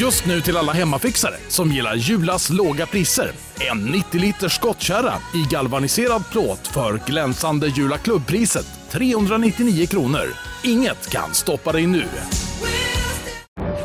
[0.00, 3.32] Just nu till alla hemmafixare som gillar Julas låga priser.
[3.70, 10.34] En 90 liters skottkärra i galvaniserad plåt för glänsande Jula klubbpriset 399 kronor.
[10.64, 12.04] Inget kan stoppa dig nu.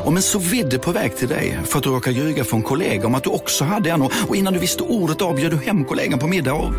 [0.04, 3.06] Om en så vidde på väg till dig för att du råkar ljuga från kollega
[3.06, 6.18] om att du också hade en och innan du visste ordet av du hem kollegan
[6.18, 6.72] på middag och...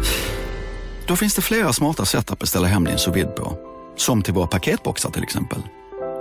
[1.08, 3.58] Då finns det flera smarta sätt att beställa hem din sous på.
[3.98, 5.60] Som till våra paketboxar till exempel.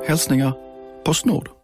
[0.06, 0.52] Hälsningar
[1.04, 1.61] Postnord.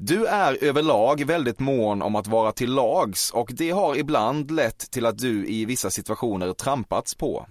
[0.00, 4.78] Du är överlag väldigt mån om att vara till lags och det har ibland lett
[4.90, 7.46] till att du i vissa situationer trampats på.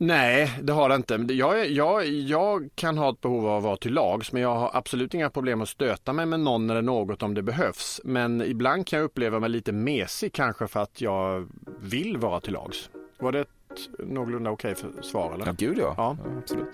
[0.00, 1.14] Nej, det har det inte.
[1.14, 4.70] Jag, jag, jag kan ha ett behov av att vara till lags, men jag har
[4.72, 8.00] absolut inga problem att stöta mig med någon eller något om det behövs.
[8.04, 11.48] Men ibland kan jag uppleva mig lite mesig kanske för att jag
[11.80, 12.90] vill vara till lags.
[13.18, 13.48] Var det ett
[13.98, 15.46] någorlunda okej för svar eller?
[15.46, 15.94] Ja, gud ja.
[15.96, 16.16] Ja.
[16.38, 16.68] absolut.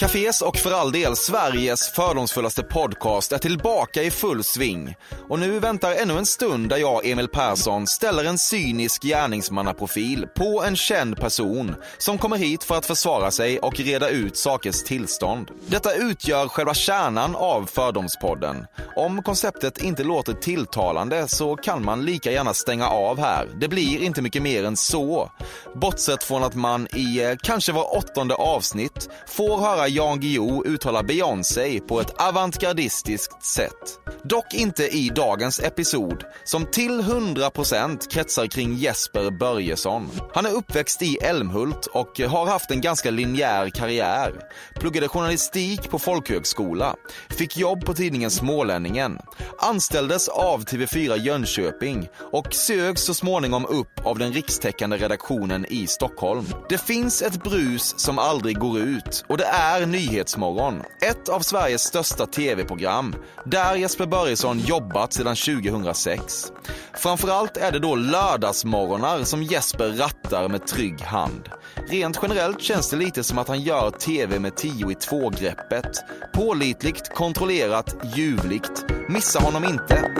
[0.00, 4.94] Cafés och för all del Sveriges fördomsfullaste podcast är tillbaka i full sving.
[5.28, 10.62] Och nu väntar ännu en stund där jag, Emil Persson, ställer en cynisk gärningsmannaprofil på
[10.64, 15.50] en känd person som kommer hit för att försvara sig och reda ut sakers tillstånd.
[15.66, 18.66] Detta utgör själva kärnan av Fördomspodden.
[18.96, 23.48] Om konceptet inte låter tilltalande så kan man lika gärna stänga av här.
[23.60, 25.30] Det blir inte mycket mer än så.
[25.74, 31.02] Bortsett från att man i eh, kanske var åttonde avsnitt får höra Jan Guillou uttalar
[31.02, 33.98] Beyoncé på ett avantgardistiskt sätt.
[34.24, 40.10] Dock inte i dagens episod, som till 100% kretsar kring Jesper Börjesson.
[40.34, 44.40] Han är uppväxt i Älmhult och har haft en ganska linjär karriär.
[44.74, 46.96] Pluggade journalistik på folkhögskola,
[47.30, 49.18] fick jobb på tidningen Smålänningen,
[49.58, 56.44] anställdes av TV4 Jönköping och sögs så småningom upp av den rikstäckande redaktionen i Stockholm.
[56.68, 61.40] Det finns ett brus som aldrig går ut och det är är Nyhetsmorgon, ett av
[61.40, 66.52] Sveriges största tv-program, där Jesper Börjesson jobbat sedan 2006.
[66.94, 71.48] Framförallt är det då lördagsmorgonar som Jesper rattar med trygg hand.
[71.88, 76.04] Rent generellt känns det lite som att han gör tv med 10 i 2-greppet.
[76.32, 78.84] Pålitligt, kontrollerat, ljuvligt.
[79.08, 80.10] Missa honom inte.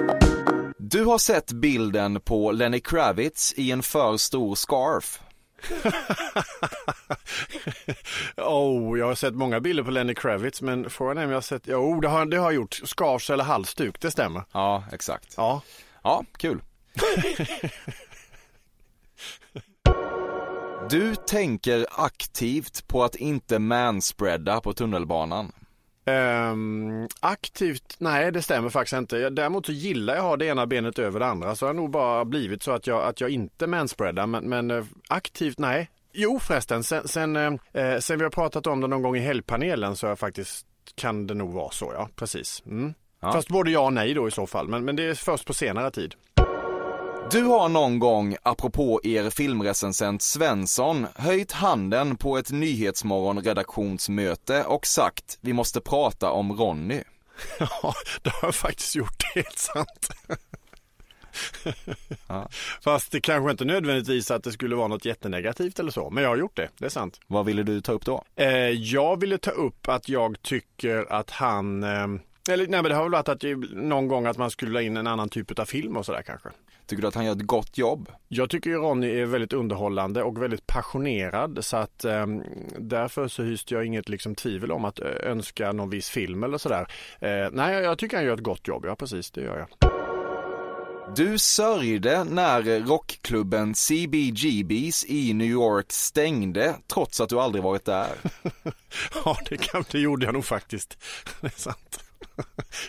[0.79, 5.21] Du har sett bilden på Lenny Kravitz i en för stor scarf.
[8.37, 11.43] oh, jag har sett många bilder på Lenny Kravitz, men frågan är om jag har
[11.43, 14.43] sett, jo det har, det har jag gjort, skars eller halsduk, det stämmer.
[14.53, 15.35] Ja, exakt.
[15.37, 15.63] Ja.
[16.03, 16.63] Ja, kul.
[20.91, 25.53] Du tänker aktivt på att inte manspreada på tunnelbanan.
[26.11, 29.17] Ehm, aktivt, nej det stämmer faktiskt inte.
[29.17, 31.55] Jag, däremot så gillar jag att ha det ena benet över det andra.
[31.55, 34.27] Så har det nog bara blivit så att jag, att jag inte manspreadar.
[34.27, 35.91] Men, men eh, aktivt, nej.
[36.13, 39.97] Jo förresten, sen, sen, eh, sen vi har pratat om det någon gång i helgpanelen
[39.97, 42.63] så jag faktiskt, kan det nog vara så ja, precis.
[42.67, 42.95] Mm.
[43.21, 43.33] Ja.
[43.33, 44.69] Fast både ja och nej då i så fall.
[44.69, 46.15] Men, men det är först på senare tid.
[47.33, 55.39] Du har någon gång, apropå er filmrecensent Svensson, höjt handen på ett Nyhetsmorgon-redaktionsmöte och sagt
[55.41, 56.99] vi måste prata om Ronny.
[57.59, 60.11] Ja, det har jag faktiskt gjort, helt sant.
[62.29, 62.49] Ja.
[62.85, 66.11] Fast det kanske inte nödvändigtvis att det skulle vara något jättenegativt eller så.
[66.11, 67.21] Men jag har gjort det, det är sant.
[67.27, 68.25] Vad ville du ta upp då?
[68.37, 72.07] Eh, jag ville ta upp att jag tycker att han, eh,
[72.49, 74.97] eller nej men det har väl varit att någon gång att man skulle la in
[74.97, 76.49] en annan typ av film och sådär kanske.
[76.91, 78.09] Tycker du att han gör ett gott jobb?
[78.29, 82.27] Jag tycker ju Ronny är väldigt underhållande och väldigt passionerad så att eh,
[82.79, 86.59] därför så hyste jag inget liksom tvivel om att eh, önska någon viss film eller
[86.59, 86.87] sådär.
[87.21, 89.91] Eh, nej, jag tycker han gör ett gott jobb, ja precis det gör jag.
[91.17, 98.09] Du sörjde när rockklubben CBGBs i New York stängde trots att du aldrig varit där.
[99.25, 100.99] Ja, det, kan, det gjorde jag nog faktiskt.
[101.41, 102.10] Det är sant.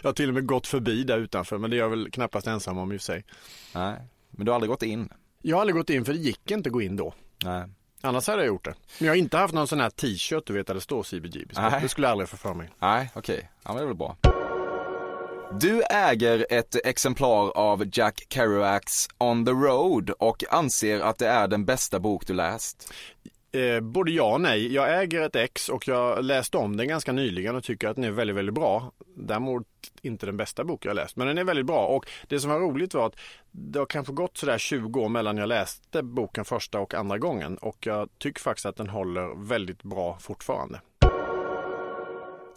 [0.01, 2.47] Jag har till och med gått förbi där utanför, men det är jag väl knappast
[2.47, 3.25] ensam om i och för sig.
[3.75, 3.95] Nej,
[4.29, 5.09] men du har aldrig gått in?
[5.41, 7.13] Jag har aldrig gått in för det gick inte att gå in då.
[7.43, 7.63] Nej.
[8.01, 8.73] Annars hade jag gjort det.
[8.99, 11.53] Men jag har inte haft någon sån här t-shirt du vet där det står CBGB.
[11.81, 12.69] Det skulle jag aldrig få för mig.
[12.79, 13.49] Nej, okej.
[13.63, 14.17] Ja, men det är väl bra.
[15.59, 21.47] Du äger ett exemplar av Jack Kerouacs On the Road och anser att det är
[21.47, 22.93] den bästa bok du läst.
[23.53, 24.73] Eh, både ja och nej.
[24.73, 28.05] Jag äger ett ex och jag läste om den ganska nyligen och tycker att den
[28.05, 28.91] är väldigt, väldigt bra.
[29.15, 29.67] Däremot
[30.01, 31.85] inte den bästa bok jag läst, men den är väldigt bra.
[31.85, 33.15] Och det som var roligt var att
[33.51, 37.57] det har kanske gått sådär 20 år mellan jag läste boken första och andra gången.
[37.57, 40.81] Och jag tycker faktiskt att den håller väldigt bra fortfarande.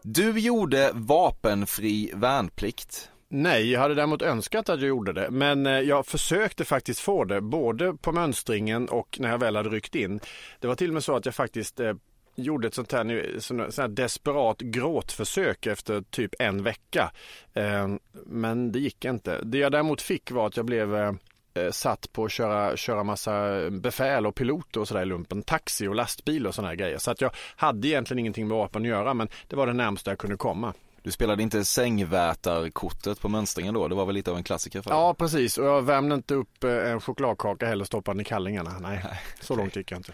[0.03, 3.11] Du gjorde vapenfri värnplikt.
[3.29, 5.31] Nej, jag hade däremot önskat att jag gjorde det.
[5.31, 9.69] Men eh, jag försökte faktiskt få det, både på mönstringen och när jag väl hade
[9.69, 10.21] ryckt in.
[10.61, 11.95] Det var till och med så att jag faktiskt eh,
[12.37, 17.13] gjorde ett sånt här, sånt här desperat gråtförsök efter typ en vecka.
[17.55, 17.89] Eh,
[18.27, 19.41] Men det gick inte.
[19.43, 21.13] Det jag däremot fick var att jag blev eh,
[21.55, 25.43] eh satt på att köra, köra massa befäl och piloter och sådär i lumpen.
[25.43, 26.99] Taxi och lastbil och sådana grejer.
[26.99, 30.11] Så att jag hade egentligen ingenting med vapen att göra men det var det närmsta
[30.11, 30.75] jag kunde komma.
[31.05, 33.89] Du spelade inte sängvätarkortet på mönstringen då?
[33.89, 34.99] Det var väl lite av en klassiker för dig?
[34.99, 38.79] Ja precis och jag värmde inte upp eh, en chokladkaka heller stoppade den i kallingarna.
[38.81, 39.05] Nej,
[39.41, 40.13] så långt gick jag inte.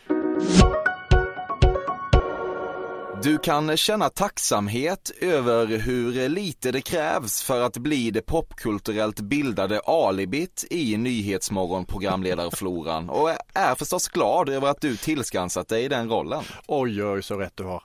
[3.22, 9.80] Du kan känna tacksamhet över hur lite det krävs för att bli det popkulturellt bildade
[9.80, 16.42] alibit i Nyhetsmorgon programledarfloran och är förstås glad över att du tillskansat dig den rollen.
[16.66, 17.82] Oj oj så rätt du har.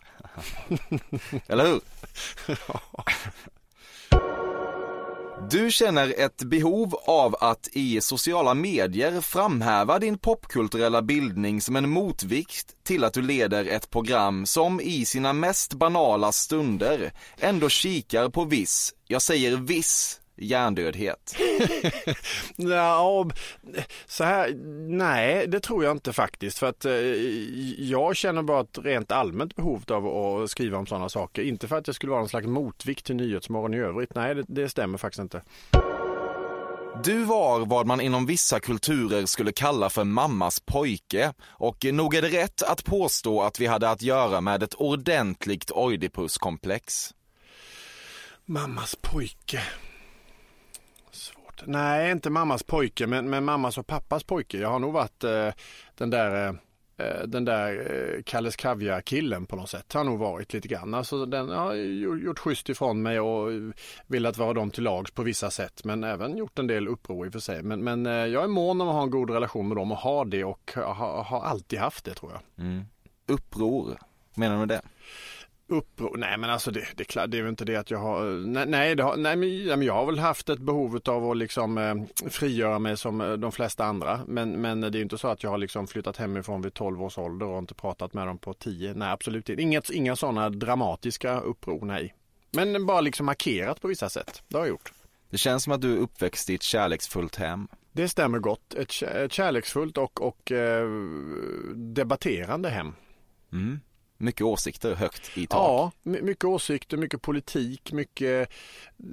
[1.47, 1.79] Eller hur?
[5.49, 11.89] Du känner ett behov av att i sociala medier framhäva din popkulturella bildning som en
[11.89, 18.29] motvikt till att du leder ett program som i sina mest banala stunder ändå kikar
[18.29, 21.35] på viss, jag säger viss, hjärndödhet.
[22.57, 23.29] Ja,
[24.05, 24.53] så här,
[24.89, 26.93] nej det tror jag inte faktiskt för att eh,
[27.89, 31.41] jag känner bara ett rent allmänt behov av att skriva om sådana saker.
[31.41, 34.15] Inte för att jag skulle vara någon slags motvikt till Nyhetsmorgon i övrigt.
[34.15, 35.41] Nej, det, det stämmer faktiskt inte.
[37.03, 42.21] Du var vad man inom vissa kulturer skulle kalla för mammas pojke och nog är
[42.21, 47.13] det rätt att påstå att vi hade att göra med ett ordentligt Oidipuskomplex.
[48.45, 49.61] Mammas pojke
[51.61, 51.69] varit?
[51.69, 54.57] Nej, inte mammas pojke, men, men mammas och pappas pojke.
[54.57, 55.49] Jag har nog varit eh,
[55.95, 56.55] den där eh,
[56.97, 59.93] eh den där eh, Kalles Kaviar-killen på något sätt.
[59.93, 60.93] Har nog varit lite grann.
[60.93, 63.59] Alltså den har gjort schysst ifrån mig och eh,
[64.07, 65.83] velat vara dem till lags på vissa sätt.
[65.83, 67.63] Men även gjort en del uppror i och för sig.
[67.63, 69.97] Men, men eh, jag är mån om att ha en god relation med dem och
[69.97, 72.65] har det och har, har alltid haft det tror jag.
[72.65, 72.85] Mm.
[73.27, 73.97] Uppror,
[74.35, 74.81] menar du med det?
[75.67, 76.17] Uppror?
[76.17, 78.95] Nej men alltså det, det, det är väl inte det att jag har, nej, nej,
[78.95, 81.95] det har, nej, men, jag har väl haft ett behov av att liksom eh,
[82.29, 84.19] frigöra mig som eh, de flesta andra.
[84.27, 87.17] Men, men det är inte så att jag har liksom flyttat hemifrån vid 12 års
[87.17, 88.93] ålder och inte pratat med dem på 10.
[88.93, 89.61] Nej absolut inte.
[89.61, 92.15] Inget, inga sådana dramatiska uppror, nej.
[92.51, 94.43] Men bara liksom markerat på vissa sätt.
[94.47, 94.93] Det har jag gjort.
[95.29, 97.67] Det känns som att du är uppväxt i ett kärleksfullt hem.
[97.91, 98.73] Det stämmer gott.
[98.73, 100.89] Ett kärleksfullt och, och eh,
[101.75, 102.93] debatterande hem.
[103.51, 103.79] Mm.
[104.17, 105.59] Mycket åsikter högt i tak.
[105.59, 108.49] Ja, my- mycket åsikter, mycket politik, mycket...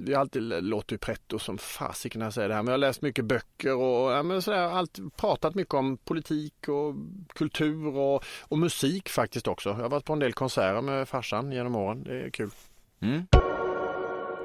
[0.05, 2.87] Jag alltid låter ju pretto som fasiken när jag säger det här, men jag har
[2.87, 6.95] läst mycket böcker och ja, men sådär, allt, pratat mycket om politik och
[7.35, 9.69] kultur och, och musik faktiskt också.
[9.69, 12.03] Jag har varit på en del konserter med farsan genom åren.
[12.03, 12.49] Det är kul.
[13.01, 13.27] Mm.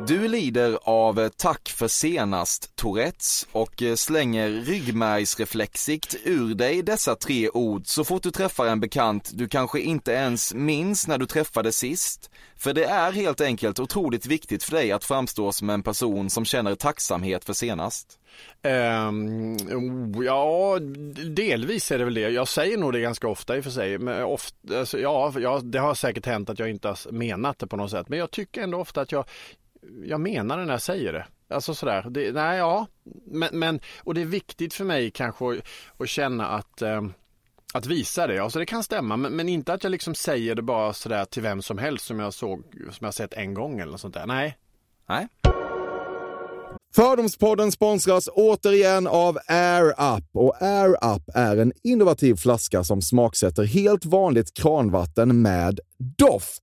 [0.06, 7.50] Du lider av tack för senast Tourettes och eh, slänger ryggmärgsreflexigt ur dig dessa tre
[7.50, 11.72] ord så fort du träffar en bekant du kanske inte ens minns när du träffade
[11.72, 12.30] sist.
[12.56, 16.44] För det är helt enkelt otroligt viktigt för dig att framstå som en person som
[16.44, 18.18] känner tacksamhet för senast.
[18.62, 20.78] Um, ja,
[21.30, 22.20] delvis är det väl det.
[22.20, 23.98] Jag säger nog det ganska ofta i och för sig.
[23.98, 27.66] Men ofta, alltså, ja, ja, det har säkert hänt att jag inte har menat det
[27.66, 28.08] på något sätt.
[28.08, 29.24] Men jag tycker ändå ofta att jag,
[30.04, 31.26] jag menar det när jag säger det.
[31.50, 32.86] Alltså sådär, det, nej ja,
[33.26, 35.58] men, men och det är viktigt för mig kanske att,
[35.98, 37.12] att känna att ehm,
[37.74, 40.62] att visa det, alltså det kan stämma men, men inte att jag liksom säger det
[40.62, 43.92] bara sådär till vem som helst som jag såg, som jag sett en gång eller
[43.92, 44.26] något sånt där.
[44.26, 44.58] Nej,
[45.08, 45.28] Nej?
[46.94, 50.24] Fördomspodden sponsras återigen av Air Up.
[50.32, 56.62] Och Air Up är en innovativ flaska som smaksätter helt vanligt kranvatten med doft.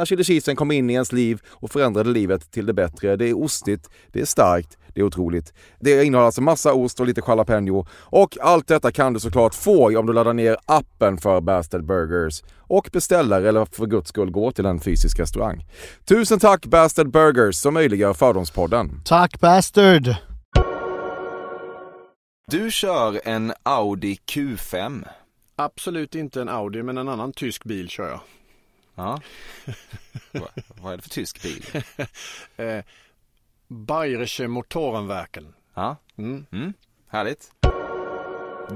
[0.00, 3.16] när chili cheesen kom in i ens liv och förändrade livet till det bättre.
[3.16, 5.52] Det är ostigt, det är starkt, det är otroligt.
[5.80, 7.86] Det innehåller alltså massa ost och lite jalapeno.
[7.92, 12.42] Och allt detta kan du såklart få om du laddar ner appen för Bastard Burgers
[12.58, 15.64] och beställer eller för guds skull går till en fysisk restaurang.
[16.04, 19.00] Tusen tack Bastard Burgers som möjliggör Fördomspodden.
[19.04, 20.14] Tack Bastard!
[22.50, 25.04] Du kör en Audi Q5.
[25.56, 28.20] Absolut inte en Audi men en annan tysk bil kör jag.
[29.00, 29.20] Ja.
[30.40, 30.48] Va,
[30.82, 31.64] vad är det för tysk bil?
[32.56, 32.84] Eh,
[33.68, 35.54] Bayerische Motorenwerken.
[35.74, 36.46] Ja, Mm.
[36.52, 36.72] mm,
[37.08, 37.50] härligt.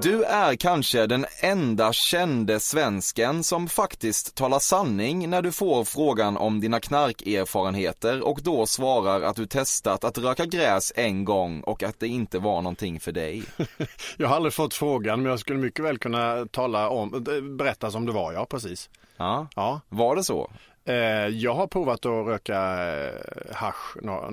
[0.03, 6.37] Du är kanske den enda kände svensken som faktiskt talar sanning när du får frågan
[6.37, 11.83] om dina knarkerfarenheter och då svarar att du testat att röka gräs en gång och
[11.83, 13.43] att det inte var någonting för dig.
[14.17, 17.91] Jag har aldrig fått frågan men jag skulle mycket väl kunna tala om, eh, berätta
[17.91, 18.91] som det var, ja precis.
[19.17, 19.81] Ja, Ja.
[19.89, 20.51] var det så?
[20.85, 20.95] Eh,
[21.29, 23.21] jag har provat att röka eh,
[23.55, 24.31] hasch några,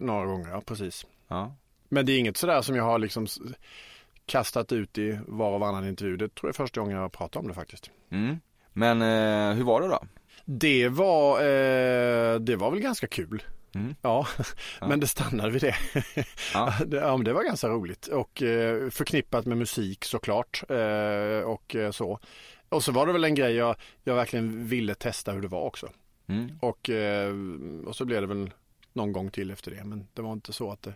[0.00, 1.06] några gånger, ja precis.
[1.28, 1.54] Ja.
[1.88, 3.26] Men det är inget sådär som jag har liksom
[4.26, 6.16] kastat ut i var och varannan intervju.
[6.16, 7.90] Det tror jag är första gången jag pratar om det faktiskt.
[8.10, 8.40] Mm.
[8.72, 10.02] Men eh, hur var det då?
[10.44, 13.42] Det var, eh, det var väl ganska kul.
[13.74, 13.94] Mm.
[14.02, 14.26] Ja,
[14.80, 15.74] men det stannade vid det.
[16.54, 16.74] Ja.
[16.90, 21.90] ja, men det var ganska roligt och eh, förknippat med musik såklart eh, och eh,
[21.90, 22.18] så.
[22.70, 25.62] Och så var det väl en grej jag, jag verkligen ville testa hur det var
[25.62, 25.88] också.
[26.26, 26.58] Mm.
[26.60, 27.34] Och, eh,
[27.86, 28.50] och så blev det väl
[28.92, 30.94] någon gång till efter det, men det var inte så att det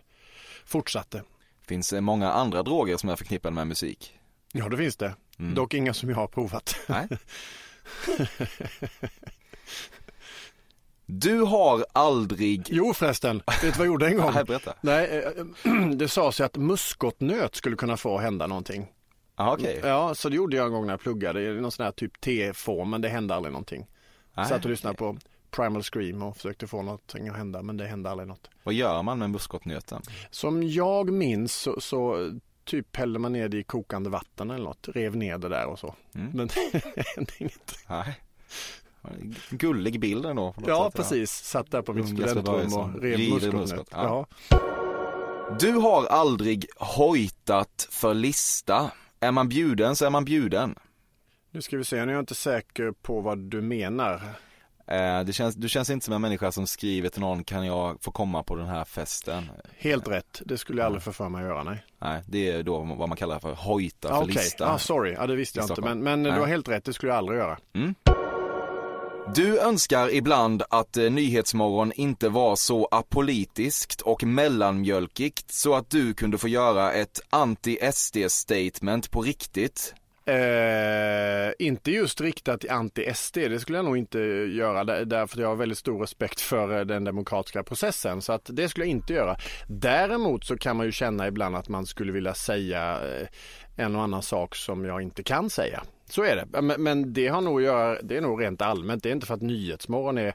[0.65, 1.23] fortsatte.
[1.67, 4.19] Finns det många andra droger som är förknippade med musik?
[4.51, 5.15] Ja, det finns det.
[5.39, 5.55] Mm.
[5.55, 6.75] Dock inga som jag har provat.
[6.87, 7.07] Nej.
[11.07, 12.67] Du har aldrig...
[12.69, 14.31] Jo förresten, vet du vad jag gjorde en gång?
[14.35, 14.73] Nej, berätta.
[14.81, 15.23] Nej,
[15.65, 18.87] eh, det sa sig att muskotnöt skulle kunna få hända någonting.
[19.37, 19.79] Jaha, okej.
[19.83, 22.21] Ja, så det gjorde jag en gång när jag pluggade i någon sån här typ
[22.21, 23.87] T-form, men det hände aldrig någonting.
[24.37, 25.17] Nej, Satt och lyssnade på
[25.51, 28.49] Primal Scream och försökte få någonting att hända, men det hände aldrig något.
[28.63, 30.01] Vad gör man med muskotnöten?
[30.31, 32.31] Som jag minns så, så
[32.63, 35.79] typ hällde man ner det i kokande vatten eller något, rev ner det där och
[35.79, 35.95] så.
[36.15, 36.31] Mm.
[36.33, 36.47] Men
[36.93, 37.79] det hände inget.
[37.89, 38.19] Nej.
[39.49, 40.53] Gullig bild ändå.
[40.53, 41.31] på något Ja, sätt, precis.
[41.31, 43.53] Satt där på mitt studentrum och rev muskotnöt.
[43.53, 44.25] muskot, Ja.
[44.49, 44.57] ja.
[45.59, 48.91] Du har aldrig hojtat för lista.
[49.25, 50.75] Är man bjuden så är man bjuden.
[51.51, 54.21] Nu ska vi se, nu är jag inte säker på vad du menar.
[54.87, 58.11] Eh, känns, du känns inte som en människa som skriver till någon, kan jag få
[58.11, 59.43] komma på den här festen?
[59.77, 61.85] Helt rätt, det skulle jag aldrig få för mig att göra, nej.
[62.01, 64.73] Nej, det är då vad man kallar för hojta för Ah, Okej, lista.
[64.73, 65.81] ah, sorry, ja, det visste jag inte.
[65.81, 67.57] Men, men du har helt rätt, det skulle jag aldrig göra.
[69.33, 76.13] Du önskar ibland att eh, Nyhetsmorgon inte var så apolitiskt och mellanmjölkigt så att du
[76.13, 79.93] kunde få göra ett anti-SD-statement på riktigt.
[80.25, 85.47] Eh, inte just riktat till anti-SD, det skulle jag nog inte göra därför att jag
[85.47, 88.21] har väldigt stor respekt för eh, den demokratiska processen.
[88.21, 89.37] Så att det skulle jag inte göra.
[89.67, 93.27] Däremot så kan man ju känna ibland att man skulle vilja säga eh,
[93.75, 95.83] en och annan sak som jag inte kan säga.
[96.05, 96.61] Så är det.
[96.61, 99.03] Men, men det har nog att göra, det är nog rent allmänt.
[99.03, 100.33] Det är inte för att Nyhetsmorgon är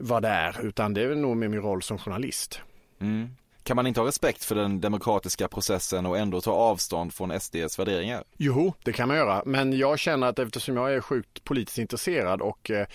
[0.00, 2.60] vad det är, utan det är nog med min roll som journalist.
[3.00, 3.28] Mm.
[3.62, 7.78] Kan man inte ha respekt för den demokratiska processen och ändå ta avstånd från SDs
[7.78, 8.24] värderingar?
[8.36, 9.42] Jo, det kan man göra.
[9.46, 12.86] Men jag känner att eftersom jag är sjukt politiskt intresserad och eh,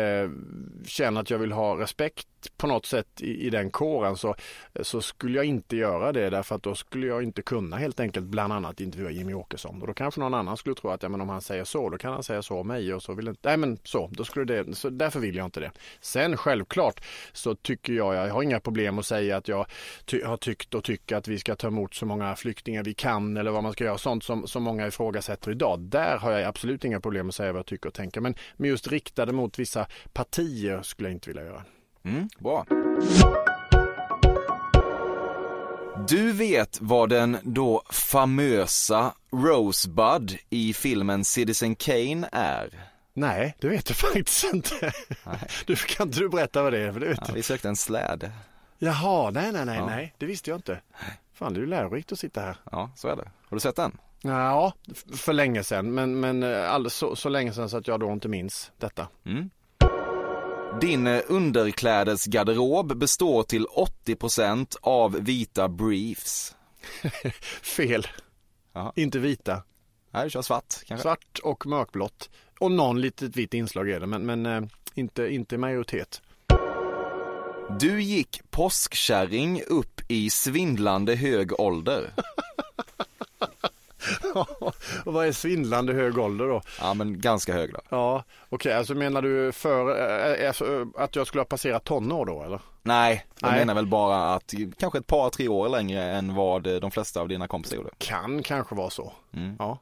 [0.00, 0.30] eh,
[0.86, 4.34] känner att jag vill ha respekt på något sätt i, i den kåren så,
[4.80, 8.26] så skulle jag inte göra det därför att då skulle jag inte kunna helt enkelt
[8.26, 9.80] bland annat intervjua Jimmy Åkesson.
[9.80, 11.98] Och då kanske någon annan skulle tro att ja, men om han säger så, då
[11.98, 14.44] kan han säga så om mig och så vill inte, nej men så, då skulle
[14.44, 15.70] det, så därför vill jag inte det.
[16.00, 17.00] Sen självklart
[17.32, 19.66] så tycker jag, jag har inga problem att säga att jag
[20.04, 23.36] ty, har tyckt och tycker att vi ska ta emot så många flyktingar vi kan
[23.36, 25.80] eller vad man ska göra, sånt som, som många ifrågasätter idag.
[25.80, 28.20] Där har jag absolut inga problem att säga vad jag tycker och tänker.
[28.20, 31.64] Men, men just riktade mot vissa partier skulle jag inte vilja göra.
[32.04, 32.66] Mm, bra.
[36.08, 42.68] Du vet vad den då famösa Rosebud i filmen Citizen Kane är?
[43.14, 44.92] Nej, det vet jag faktiskt inte.
[45.66, 46.92] Du, kan inte du berätta vad det är?
[46.92, 48.30] För det vet Ja, vi sökte en släd.
[48.78, 49.86] Jaha, nej, nej, nej, Ja.
[49.86, 50.80] nej, det visste jag inte.
[51.34, 52.56] Fan, det är ju lärorikt att sitta här.
[52.72, 53.30] Ja, så är det.
[53.48, 53.98] Har du sett den?
[54.22, 54.72] Ja,
[55.16, 58.12] för länge sedan, men, men eh, alldeles så, så länge sedan så att jag då
[58.12, 59.08] inte minns detta.
[59.26, 59.50] Mm.
[60.80, 63.66] Din eh, underklädesgarderob består till
[64.06, 66.56] 80% av vita briefs.
[67.62, 68.06] Fel.
[68.72, 68.92] Jaha.
[68.96, 69.62] Inte vita.
[70.10, 71.02] Nej, du kör svart kanske?
[71.02, 72.30] Svart och mörkblått.
[72.60, 74.62] Och någon litet vitt inslag är det, men, men eh,
[74.94, 76.22] inte, inte majoritet.
[77.80, 82.10] Du gick påskkärring upp i svindlande hög ålder.
[85.04, 86.62] och vad är svindlande hög ålder då?
[86.80, 87.80] Ja, men ganska hög då.
[87.88, 90.00] Ja, okej, alltså menar du för,
[90.40, 92.60] eh, alltså, att jag skulle ha passerat tonår då eller?
[92.82, 93.58] Nej, jag Nej.
[93.58, 97.20] menar väl bara att kanske ett par, tre år längre än vad eh, de flesta
[97.20, 97.90] av dina kompisar gjorde.
[97.98, 99.12] Kan kanske vara så.
[99.32, 99.56] Mm.
[99.58, 99.78] Ja.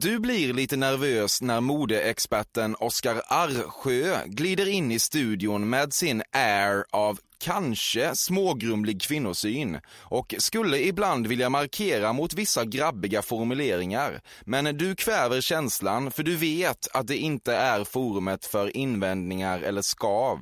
[0.00, 6.84] Du blir lite nervös när modeexperten Oskar Arsjö glider in i studion med sin air
[6.90, 14.20] av kanske smågrumlig kvinnosyn och skulle ibland vilja markera mot vissa grabbiga formuleringar.
[14.44, 19.82] Men du kväver känslan för du vet att det inte är forumet för invändningar eller
[19.82, 20.40] skav.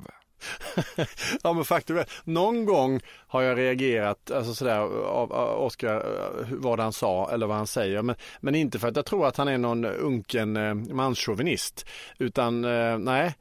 [1.43, 5.95] ja men faktum är, någon gång har jag reagerat alltså sådär av, Oskar Oscar,
[6.41, 8.01] eh, vad han sa eller vad han säger.
[8.01, 11.85] Men, men inte för att jag tror att han är någon unken eh, manschauvinist.
[12.17, 13.35] Utan eh, nej,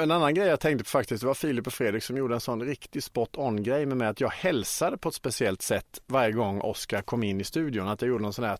[0.00, 2.62] en annan grej jag tänkte på faktiskt, var Filip och Fredrik som gjorde en sån
[2.62, 6.60] riktig spot on grej med mig att jag hälsade på ett speciellt sätt varje gång
[6.60, 7.88] Oscar kom in i studion.
[7.88, 8.58] Att jag gjorde någon sån här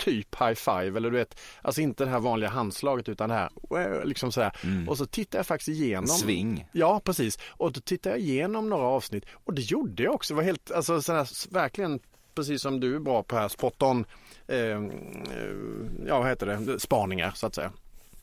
[0.00, 3.50] typ high five eller du vet, alltså inte det här vanliga handslaget utan det här
[4.04, 4.52] liksom sådär.
[4.88, 6.06] Och så tittar jag faktiskt igenom.
[6.06, 6.66] Sving.
[6.72, 7.38] Ja, precis.
[7.46, 10.34] Och då tittade jag igenom några avsnitt och det gjorde jag också.
[10.34, 12.00] Det var helt, alltså sådär, verkligen
[12.34, 14.04] precis som du är bra på här, spot on,
[14.48, 14.80] eh, eh,
[16.06, 17.72] ja vad heter det, spaningar så att säga.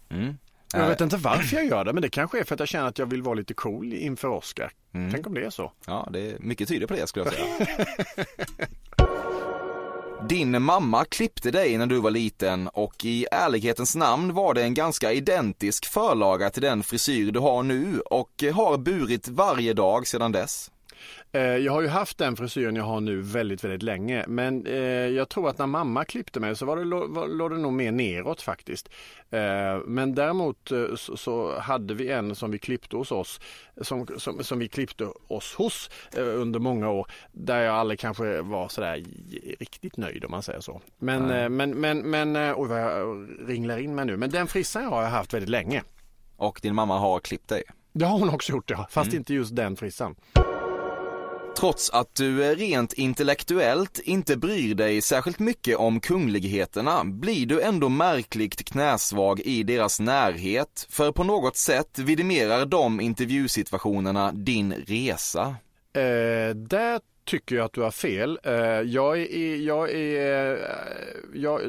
[0.10, 0.38] Mm.
[0.74, 2.88] Jag vet inte varför jag gör det, men det kanske är för att jag känner
[2.88, 4.72] att jag vill vara lite cool inför Oscar.
[4.94, 5.12] Mm.
[5.12, 5.72] Tänk om det är så.
[5.86, 7.86] Ja, det är mycket tyder på det skulle jag säga.
[10.22, 14.74] Din mamma klippte dig när du var liten och i ärlighetens namn var det en
[14.74, 20.32] ganska identisk förlaga till den frisyr du har nu och har burit varje dag sedan
[20.32, 20.72] dess.
[21.32, 24.26] Eh, Jag har ju haft den frisyren jag har nu väldigt, väldigt länge.
[24.28, 24.76] Men eh,
[25.08, 26.84] jag tror att när mamma klippte mig så var det,
[27.34, 28.90] låg det nog mer neråt faktiskt.
[29.30, 29.40] Eh,
[29.86, 33.40] men däremot så, hade vi en som vi klippte hos oss,
[33.82, 37.08] som, som, som vi klippte oss hos under många år.
[37.32, 39.04] Där jag aldrig kanske var sådär
[39.60, 40.82] riktigt nöjd om man säger så.
[41.00, 41.50] Men, Nej.
[41.50, 44.18] men, men, men, oj vad jag ringlar in med nu.
[44.18, 45.84] Men den frissan har jag haft väldigt länge.
[46.38, 47.64] Och din mamma har klippt dig.
[47.94, 49.18] Det har hon också gjort ja, fast Mm.
[49.20, 50.16] inte just den frissan.
[51.60, 57.62] Trots att du eh, rent intellektuellt inte bryr dig särskilt mycket om kungligheterna blir du
[57.62, 65.56] ändå märkligt knäsvag i deras närhet, för på något sätt vidimerar de intervjusituationerna din resa.
[65.94, 68.40] Eh, där tycker jag att du har fel.
[68.44, 70.60] Eh, jag, är, jag, är, eh,
[71.34, 71.62] jag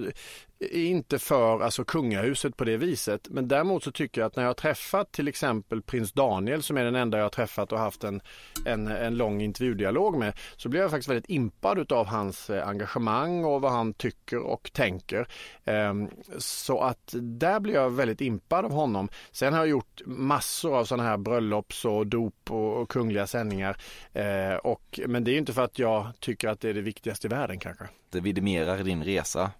[0.60, 3.28] är inte för alltså, kungahuset på det viset.
[3.30, 6.76] Men däremot så tycker jag att när jag har träffat till exempel prins Daniel som
[6.76, 8.20] är den enda jag har träffat och haft en,
[8.64, 13.44] en, en lång intervjudialog med så blir jag faktiskt väldigt impad av hans eh, engagemang
[13.44, 15.28] och vad han tycker och tänker.
[15.64, 19.08] Ehm, Så att där blir jag väldigt impad av honom.
[19.32, 23.76] Sen har jag gjort massor av sådana här bröllops och dop och, och kungliga sändningar.
[24.12, 27.26] Eh, och, men det är inte för att jag tycker att det är det viktigaste
[27.26, 27.84] i världen kanske.
[28.10, 29.50] Det vidimerar din resa.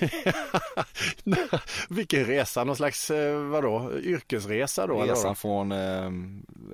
[1.88, 5.02] Vilken resa, någon slags eh, vadå, yrkesresa då?
[5.02, 6.10] Resan från, eh,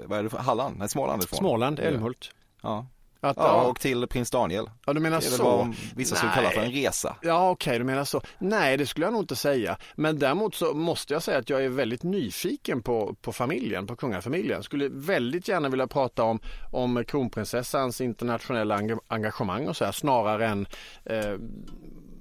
[0.05, 0.79] vad är det Halland?
[0.79, 1.39] Nej, Småland är det från.
[1.39, 2.31] Småland, Älmhult.
[2.63, 2.87] Ja.
[3.25, 4.71] Att, ja, ja, och till prins Daniel.
[4.87, 5.43] ja, du menar Det är så.
[5.45, 6.85] vad vissa skulle kalla för en Nej.
[6.87, 7.17] resa.
[7.23, 8.21] Ja okej, du menar så.
[8.39, 9.77] Nej det skulle jag nog inte säga.
[9.95, 13.97] Men däremot så måste jag säga att jag är väldigt nyfiken på, på familjen, på
[13.97, 14.63] kungafamiljen.
[14.63, 16.41] Skulle väldigt gärna vilja prata om,
[16.73, 20.67] om kronprinsessans internationella enga- engagemang och så här snarare än
[21.05, 21.35] eh,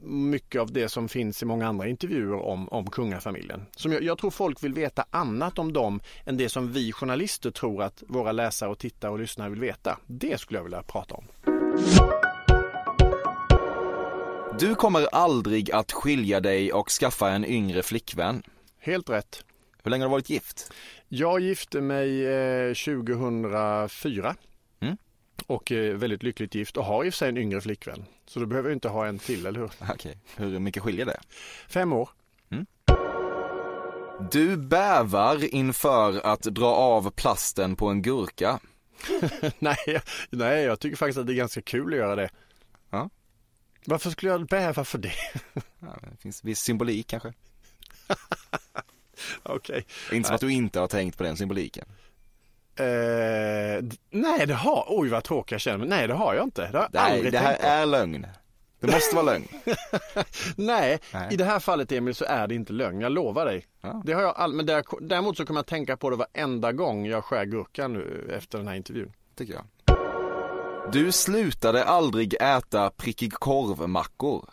[0.04, 3.66] mycket av det som finns i många andra intervjuer om, om kungafamiljen.
[3.76, 7.52] Som jag, jag tror folk vill veta annat om dem än det som vi journalister
[7.52, 10.00] tror att våra läsare och tittare och lyssnare vill veta.
[10.08, 11.26] Det skulle jag vilja prata om.
[14.60, 18.44] Du kommer aldrig att skilja dig och skaffa en yngre flickvän.
[18.80, 19.44] Helt rätt.
[19.84, 20.72] Hur länge har du varit gift?
[21.08, 24.36] Jag gifte mig eh, 2004.
[25.47, 25.56] Mm.
[25.56, 28.06] Och är väldigt lyckligt gift och har i och för sig en yngre flickvän.
[28.25, 29.71] Så då behöver inte ha en till, eller hur?
[29.89, 31.19] Okej, hur mycket skiljer det?
[31.67, 32.10] Fem år.
[34.30, 38.60] Du bävar inför att dra av plasten på en gurka.
[39.60, 42.30] nej, nej, jag tycker faktiskt att det är ganska kul att göra det.
[42.89, 43.10] Ja.
[43.86, 45.13] Varför skulle jag bäva för det?
[45.54, 47.34] Ja, det finns viss symbolik kanske.
[49.43, 49.86] Okej.
[50.12, 51.86] Inte som att du inte har tänkt på den symboliken.
[52.76, 55.88] Eh, nej, det har, oj vad tråkig jag känner mig.
[55.88, 56.72] Nej, det har jag inte.
[56.72, 57.64] Det har jag Nej, det här på.
[57.64, 58.28] är lögn.
[58.80, 59.48] Det måste vara lögn.
[60.56, 61.34] Nej, Nej.
[61.34, 63.66] i det här fallet Emil så är det inte lögn, jag lovar dig.
[63.82, 64.02] Ja.
[64.06, 64.54] Det har jag all...
[64.54, 68.34] Men där, däremot så kommer jag tänka på det varenda gång jag skär gurkan nu
[68.38, 69.14] efter den här intervjun.
[69.38, 69.64] Tycker jag.
[70.92, 74.50] Du slutade aldrig äta prickig korvmackor.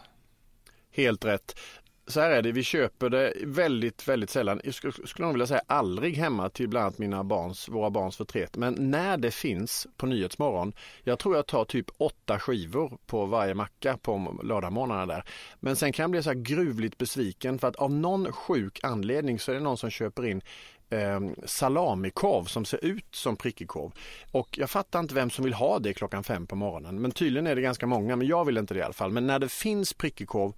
[0.92, 1.58] Helt rätt.
[2.08, 4.60] Så här är det, vi köper det väldigt, väldigt sällan.
[4.64, 8.56] Jag skulle, nog vilja säga aldrig hemma till bland annat mina barns, våra barns förtret.
[8.56, 10.72] Men när det finns på Nyhetsmorgon,
[11.04, 15.24] jag tror jag tar typ åtta skivor på varje macka på lördagmorgnarna där.
[15.60, 19.38] Men sen kan jag bli så här gruvligt besviken för att av någon sjuk anledning
[19.38, 20.42] så är det någon som köper in
[20.90, 23.92] eh, salamikorv som ser ut som prickig korv.
[24.32, 27.00] Och jag fattar inte vem som vill ha det klockan fem på morgonen.
[27.00, 29.10] Men tydligen är det ganska många, men jag vill inte det i alla fall.
[29.10, 30.52] Men när det finns prickig korv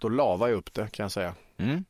[0.00, 1.34] då lavar jag upp det kan jag säga.
[1.58, 1.84] Mm.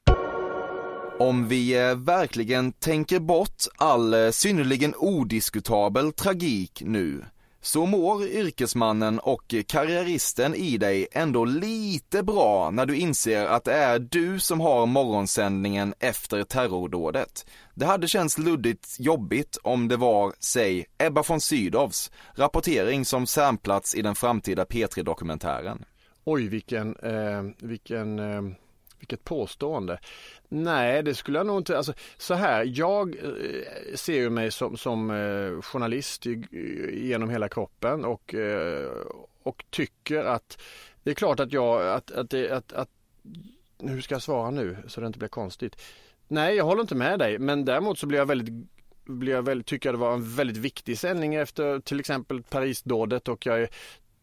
[1.19, 7.25] Om vi eh, verkligen tänker bort all eh, synnerligen odiskutabel tragik nu,
[7.61, 13.73] så mår yrkesmannen och karriäristen i dig ändå lite bra när du inser att det
[13.73, 17.47] är du som har morgonsändningen efter terrordådet.
[17.75, 23.95] Det hade känts luddigt jobbigt om det var, säg, Ebba von Sydows rapportering som samplats
[23.95, 25.85] i den framtida P3-dokumentären.
[26.31, 28.43] Oj vilken, eh, vilken, eh,
[28.99, 29.99] vilket påstående.
[30.49, 34.77] Nej det skulle jag nog inte, alltså så här, jag eh, ser ju mig som,
[34.77, 36.45] som eh, journalist i,
[36.93, 38.91] genom hela kroppen och, eh,
[39.43, 40.59] och tycker att
[41.03, 42.91] det är klart att jag, att, att, att, att
[43.79, 45.83] hur ska jag svara nu så det inte blir konstigt.
[46.29, 48.69] Nej jag håller inte med dig men däremot så blir jag väldigt
[49.05, 53.29] blir jag väl, tycker jag det var en väldigt viktig sändning efter till exempel Parisdådet
[53.29, 53.69] och jag är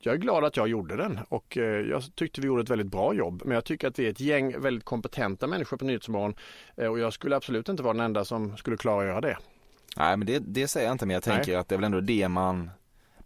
[0.05, 2.87] jag är glad att jag gjorde den och eh, jag tyckte vi gjorde ett väldigt
[2.87, 3.41] bra jobb.
[3.45, 6.35] Men jag tycker att vi är ett gäng väldigt kompetenta människor på Nyhetsmorgon
[6.77, 9.37] eh, och jag skulle absolut inte vara den enda som skulle klara att göra det.
[9.97, 11.55] Nej men det, det säger jag inte men jag tänker Nej.
[11.55, 12.69] att det är väl ändå det man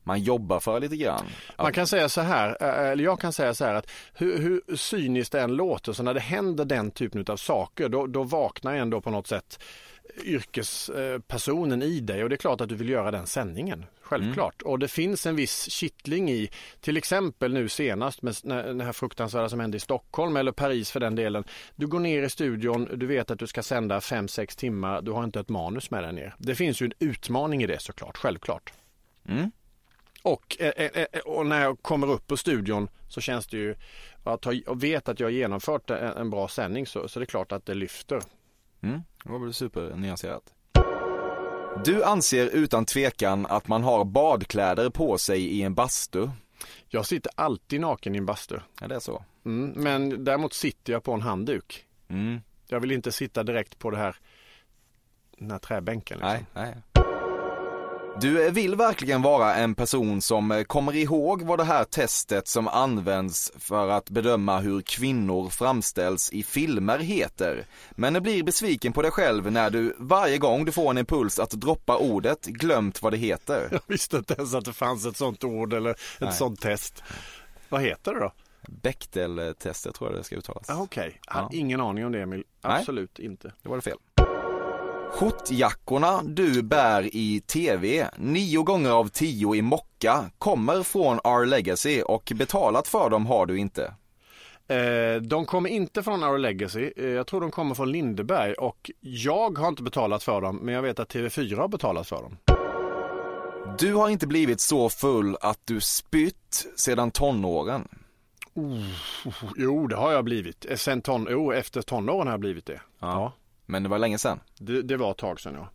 [0.04, 1.26] man jobbar för lite grann.
[1.58, 4.76] Man kan säga så här, eh, eller jag kan säga så här att hur, hur
[4.76, 8.76] cyniskt det än låter så när det händer den typen av saker då, då vaknar
[8.76, 9.60] ändå på något sätt
[10.24, 13.86] yrkespersonen i dig och det är klart att du vill göra den sändningen.
[14.10, 14.62] Självklart.
[14.62, 18.36] Och det finns en viss kittling i, till exempel nu senast med
[18.78, 21.44] det här fruktansvärda som hände i Stockholm eller Paris för den delen.
[21.76, 25.24] Du går ner i studion, du vet att du ska sända 5-6 timmar, du har
[25.24, 26.36] inte ett manus med dig ner.
[26.38, 28.74] Det finns ju en utmaning i det såklart, självklart.
[29.28, 29.52] Mm.
[30.24, 33.76] Och, eh, eh, eh, och när jag kommer upp på studion så känns det ju
[34.24, 37.26] att och vet att jag har genomfört en, en bra sändning så, så det är
[37.28, 38.22] klart att det lyfter.
[38.82, 40.54] Mm, det var väl supernyanserat.
[41.76, 46.30] Du anser utan tvekan att man har badkläder på sig i en bastu.
[46.88, 48.60] Jag sitter alltid naken i en bastu.
[48.82, 49.26] Ja, det är så.
[49.46, 51.86] Mm, men däremot sitter jag på en handduk.
[52.08, 52.42] Mm.
[52.68, 54.16] Jag vill inte sitta direkt på det här,
[55.38, 56.18] den här träbänken.
[56.18, 56.30] Liksom.
[56.30, 56.76] Nej, nej.
[58.22, 63.52] Du vill verkligen vara en person som kommer ihåg vad det här testet som används
[63.58, 67.66] för att bedöma hur kvinnor framställs i filmer heter.
[67.92, 71.50] Men blir besviken på dig själv när du varje gång du får en impuls att
[71.52, 73.68] droppa ordet glömt vad det heter.
[73.72, 76.34] Jag visste inte ens att det fanns ett sånt ord eller ett Nej.
[76.34, 77.04] sånt test.
[77.70, 78.32] Vad heter det då?
[78.68, 80.70] Bechdel-testet tror jag det ska uttalas.
[80.70, 81.60] Ah, Okej, hade Ja.
[81.60, 82.44] ingen aning om det Emil.
[82.64, 82.80] Nej.
[82.80, 83.54] Absolut inte.
[83.62, 83.98] Det var det fel.
[85.14, 92.02] Skjortjackorna du bär i TV, nio gånger av tio i mocka, kommer från Our Legacy
[92.02, 93.94] och betalat för dem har du inte.
[94.68, 96.92] Eh, de kommer inte från Our Legacy.
[96.98, 100.74] Eh, jag tror de kommer från Lindeberg och jag har inte betalat för dem men
[100.74, 102.38] jag vet att TV4 har betalat för dem.
[103.80, 107.88] Du har inte blivit så full att du spytt sedan tonåren.
[109.56, 110.66] Jo, det har jag blivit.
[110.66, 112.82] Eh, Sen ton, jo, efter tonåren har jag blivit det.
[113.00, 113.34] Ja.
[113.70, 114.40] Men det var länge sedan.
[114.60, 115.70] Det, det var ett tag sedan ja.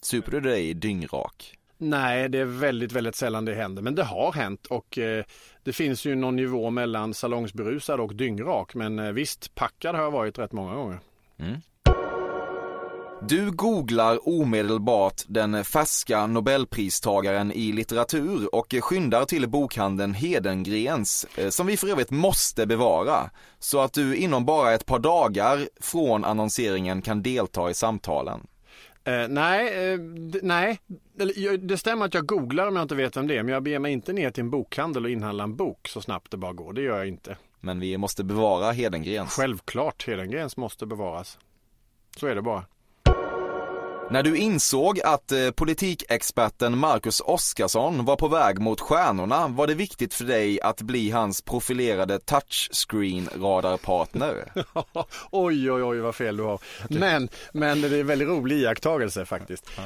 [0.00, 1.58] Super du dig dyngrak?
[1.78, 3.82] Nej, det är väldigt, väldigt sällan det händer.
[3.82, 5.24] Men det har hänt och eh,
[5.62, 8.74] det finns ju någon nivå mellan salongsberusad och dyngrak.
[8.74, 11.00] Men eh, visst, packad har jag varit rätt många gånger.
[13.20, 21.66] Du googlar omedelbart den färska nobelpristagaren i litteratur och skyndar till bokhandeln Hedengrens, eh, som
[21.66, 27.02] vi för övrigt måste bevara, så att du inom bara ett par dagar från annonseringen
[27.02, 28.46] kan delta i samtalen.
[29.04, 29.98] Eh, nej, eh,
[30.42, 30.80] nej.
[31.60, 33.42] Det stämmer att jag googlar om jag inte vet vem det är.
[33.42, 36.30] Men jag beger mig inte ner till en bokhandel och inhandlar en bok så snabbt
[36.30, 36.72] det bara går.
[36.72, 37.36] Det gör jag inte.
[37.60, 39.32] Men vi måste bevara Hedengrens.
[39.32, 41.38] Självklart, Hedengrens måste bevaras.
[42.16, 42.64] Så är det bara.
[44.10, 49.74] När du insåg att eh, politikexperten Marcus Oskarsson var på väg mot stjärnorna var det
[49.74, 54.52] viktigt för dig att bli hans profilerade touchscreen-radarpartner.
[55.30, 56.60] oj, oj, oj vad fel du har.
[56.88, 59.70] Men, men det är en väldigt rolig iakttagelse faktiskt.
[59.78, 59.84] Eh,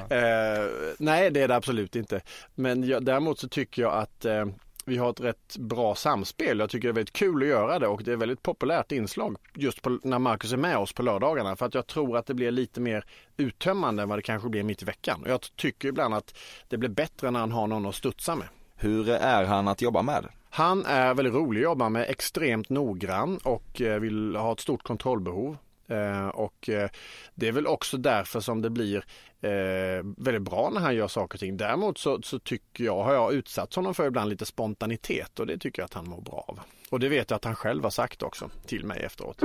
[0.98, 2.20] nej, det är det absolut inte.
[2.54, 4.46] Men jag, däremot så tycker jag att eh,
[4.90, 6.58] vi har ett rätt bra samspel.
[6.58, 8.92] Jag tycker det är väldigt kul att göra det och det är ett väldigt populärt
[8.92, 11.56] inslag just på, när Marcus är med oss på lördagarna.
[11.56, 13.04] För att jag tror att det blir lite mer
[13.36, 15.22] uttömmande än vad det kanske blir mitt i veckan.
[15.22, 18.48] Och jag tycker ibland att det blir bättre när han har någon att studsa med.
[18.76, 20.26] Hur är han att jobba med?
[20.50, 24.82] Han är väldigt rolig att jobba med, extremt noggrann och eh, vill ha ett stort
[24.82, 25.56] kontrollbehov.
[25.90, 26.90] Eh, Och eh,
[27.34, 28.96] det är väl också därför som det blir
[29.40, 31.56] eh, väldigt bra när han gör saker och ting.
[31.56, 35.58] Däremot så, så tycker jag, har jag utsatt honom för ibland lite spontanitet och det
[35.58, 36.60] tycker jag att han mår bra av.
[36.90, 39.42] Och det vet jag att han själv har sagt också till mig efteråt.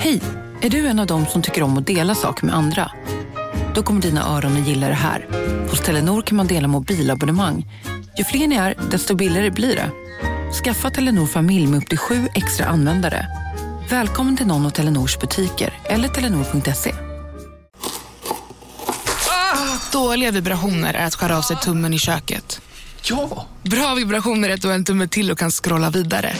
[0.00, 0.20] Hej!
[0.62, 2.90] Är du en av dem som tycker om att dela saker med andra?
[3.74, 5.26] Då kommer dina öron att gilla det här.
[5.70, 7.66] Hos Telenor kan man dela mobilabonnemang.
[8.18, 9.90] Ju fler ni är, desto billigare blir det.
[10.64, 13.26] Skaffa Telenor familj med upp till sju extra användare.
[13.90, 16.94] Välkommen till någon av Telenors butiker eller telenor.se.
[19.92, 22.60] Dåliga vibrationer är att skära av sig tummen i köket.
[23.02, 23.46] Ja!
[23.62, 26.32] Bra vibrationer är att du har en tumme till och kan scrolla vidare.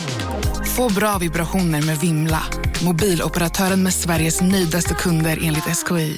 [0.75, 2.43] Få bra vibrationer med Vimla.
[2.83, 6.17] Mobiloperatören med Sveriges nöjdaste kunder enligt SKI.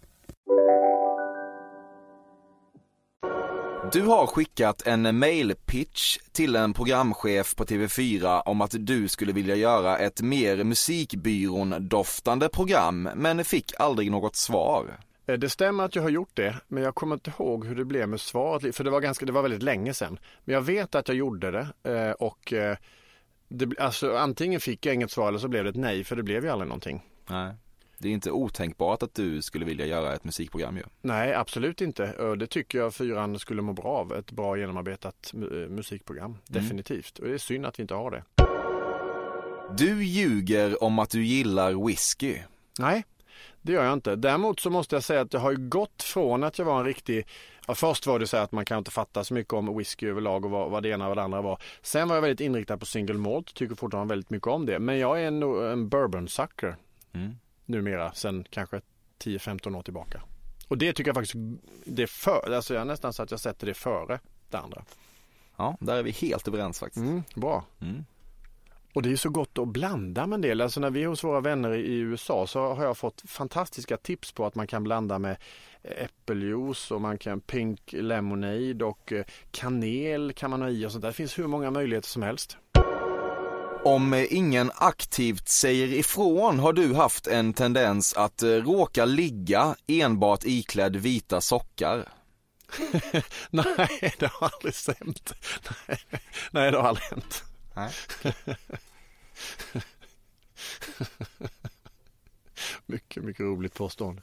[3.93, 9.55] Du har skickat en mailpitch till en programchef på TV4 om att du skulle vilja
[9.55, 14.99] göra ett mer musikbyrån-doftande program, men fick aldrig något svar.
[15.25, 17.85] Eh, Det stämmer att jag har gjort det, men jag kommer inte ihåg hur det
[17.85, 20.19] blev med svaret, för det var, ganska, det var väldigt länge sedan.
[20.45, 22.77] Men jag vet att jag gjorde det eh, och eh,
[23.47, 26.23] det, alltså, antingen fick jag inget svar eller så blev det ett nej, för det
[26.23, 27.03] blev ju aldrig någonting.
[27.29, 27.53] Nej.
[28.01, 30.83] Det är inte otänkbart att du skulle vilja göra ett musikprogram ju.
[31.01, 32.13] Nej, absolut inte.
[32.13, 34.13] Och Det tycker jag fyran skulle må bra av.
[34.13, 36.37] Ett bra genomarbetat eh, musikprogram.
[36.47, 37.19] Definitivt.
[37.19, 38.23] Och det är synd att vi inte har det.
[39.77, 42.37] Du ljuger om att du gillar whisky.
[42.79, 43.03] Nej,
[43.61, 44.15] det gör jag inte.
[44.15, 46.85] Däremot så måste jag säga att jag har ju gått från att jag var en
[46.85, 47.27] riktig
[47.67, 50.45] Ja, först var det så att man kan inte fatta så mycket om whisky överlag
[50.45, 51.61] och vad, vad det ena och vad det andra var.
[51.81, 54.79] Sen var jag väldigt inriktad på single malt, tycker fortfarande väldigt mycket om det.
[54.79, 56.75] Men jag är nog en bourbon sucker
[57.13, 57.35] Mm.
[57.71, 58.81] Numera, sen kanske
[59.23, 60.21] 10-15 år tillbaka.
[60.67, 61.35] Och det tycker jag faktiskt,
[61.85, 64.83] det är för, alltså jag är nästan så att jag sätter det före det andra.
[65.57, 67.05] Ja, där är vi helt överens faktiskt.
[67.05, 67.65] Mm, bra.
[67.81, 68.05] Mm.
[68.93, 70.61] Och det är så gott att blanda med en del.
[70.61, 74.31] Alltså när vi är hos våra vänner i USA så har jag fått fantastiska tips
[74.31, 75.37] på att man kan blanda med
[75.83, 81.01] äppeljuice och man kan pink lemonade och eh, kanel kan man ha i och sånt
[81.01, 81.09] där.
[81.09, 82.57] Det finns hur många möjligheter som helst.
[83.83, 89.75] Om eh, ingen aktivt säger ifrån har du haft en tendens att eh, råka ligga
[89.87, 92.09] enbart iklädd vita sockar.
[93.49, 95.33] Nej, det har aldrig stämt.
[95.87, 95.99] Nej,
[96.51, 97.43] Nej det har aldrig hänt.
[97.75, 97.91] Nej.
[102.85, 104.21] mycket, mycket roligt påstående.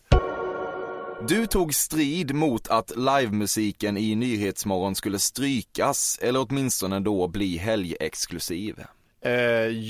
[1.29, 8.85] Du tog strid mot att livemusiken i Nyhetsmorgon skulle strykas eller åtminstone då bli helgexklusiv.
[9.21, 9.33] Eh,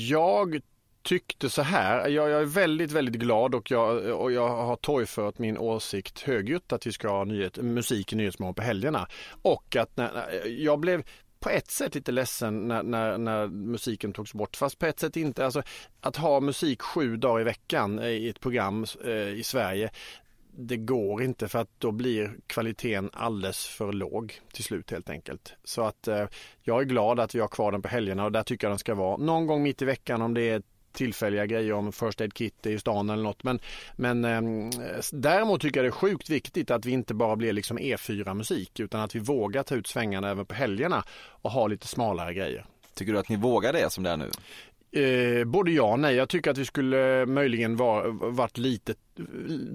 [0.09, 0.61] jag
[1.01, 5.37] tyckte så här, jag, jag är väldigt, väldigt glad och jag, och jag har torgfört
[5.37, 9.07] min åsikt högljutt att vi ska ha nyhet, musik i Nyhetsmorgon på helgerna.
[9.41, 11.03] Och att när, när- jag blev
[11.39, 15.17] på ett sätt lite ledsen när, när, när musiken togs bort, fast på ett sätt
[15.17, 15.45] inte.
[15.45, 15.63] Alltså,
[16.01, 19.89] att ha musik sju dagar i veckan i ett program eh, i Sverige,
[20.61, 25.53] det går inte för att då blir kvaliteten alldeles för låg till slut helt enkelt.
[25.63, 26.25] Så att eh,
[26.61, 28.79] jag är glad att vi har kvar den på helgerna och där tycker jag den
[28.79, 29.17] ska vara.
[29.17, 32.79] Någon gång mitt i veckan om det är tillfälliga grejer om First Aid Kit i
[32.79, 33.43] stan eller något.
[33.43, 33.59] Men,
[33.95, 34.41] men eh,
[35.11, 38.79] däremot tycker jag det är sjukt viktigt att vi inte bara blir liksom E4 musik
[38.79, 41.03] utan att vi vågar ta ut svängarna även på helgerna
[41.41, 42.65] och ha lite smalare grejer.
[42.93, 44.31] Tycker du att ni vågar det som det är nu?
[44.91, 46.15] Eh, både ja och nej.
[46.15, 48.93] Jag tycker att vi skulle möjligen var, varit lite,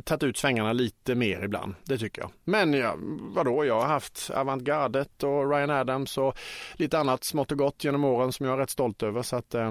[0.05, 1.75] tagit ut svängarna lite mer ibland.
[1.85, 2.31] Det tycker jag.
[2.45, 6.39] Men ja, vadå, jag har haft Avantgardet och Ryan Adams och
[6.75, 9.23] lite annat smått och gott genom åren som jag är rätt stolt över.
[9.23, 9.67] Så att, eh,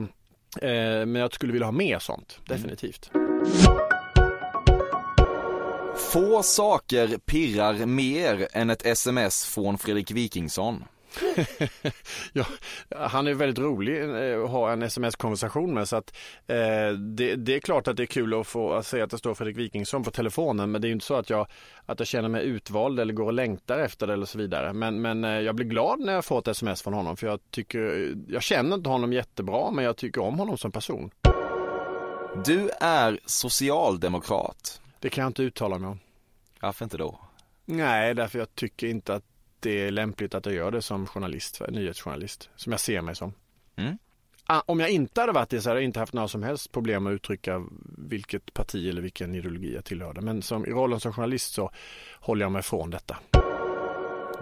[0.62, 3.12] eh, men jag skulle vilja ha mer sånt, definitivt.
[5.96, 10.84] Få saker pirrar mer än ett sms från Fredrik Wikingsson.
[12.34, 12.46] ja,
[12.90, 16.16] han är väldigt rolig eh, att ha en sms-konversation med så att
[16.48, 19.18] eh, det, det är klart att det är kul att få att säga att det
[19.18, 21.48] står Fredrik Wikingsson på telefonen men det är ju inte så att jag,
[21.86, 24.74] att jag känner mig utvald eller går och längtar efter det eller så vidare.
[24.74, 27.40] Men, men eh, jag blir glad när jag får ett sms från honom för jag
[27.52, 31.12] tycker, jag känner inte honom jättebra men jag tycker om honom som person.
[32.46, 34.82] Du är socialdemokrat.
[35.00, 36.00] Det kan jag inte uttala mig om.
[36.62, 37.20] Varför inte då?
[37.66, 39.24] Nej, därför jag tycker inte att
[39.64, 43.34] det är lämpligt att jag gör det som journalist, nyhetsjournalist, som jag ser mig som.
[43.76, 43.98] Mm.
[44.46, 46.72] Ah, Om jag inte hade varit det så hade jag inte haft några som helst
[46.72, 47.64] problem att uttrycka
[47.98, 50.22] vilket parti eller vilken ideologi jag tillhörde.
[50.22, 51.72] Men som, i rollen som journalist så
[52.20, 53.18] håller jag mig från detta.